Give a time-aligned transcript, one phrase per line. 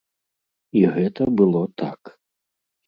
[0.81, 2.01] І гэта было так.